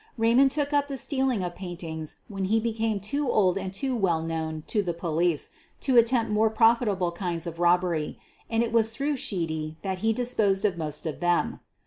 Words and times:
Raymond 0.17 0.49
took 0.49 0.73
up 0.73 0.87
the 0.87 0.97
stealing 0.97 1.41
3f 1.41 1.53
paintings 1.53 2.15
when 2.27 2.45
he 2.45 2.59
became 2.59 2.99
too 2.99 3.29
old 3.29 3.55
and 3.55 3.71
too 3.71 3.95
well 3.95 4.19
imown 4.23 4.63
to 4.65 4.81
the 4.81 4.95
police 4.95 5.51
to 5.81 5.95
attempt 5.95 6.31
more 6.31 6.49
profitable 6.49 7.11
kinds 7.11 7.45
of 7.45 7.59
robbery, 7.59 8.17
and 8.49 8.63
it 8.63 8.71
was 8.73 8.89
through 8.89 9.17
Sheedy 9.17 9.77
that 9.83 9.99
he 9.99 10.11
dis 10.11 10.33
posed 10.33 10.65
of 10.65 10.75
most 10.75 11.05
of 11.05 11.19
them. 11.19 11.59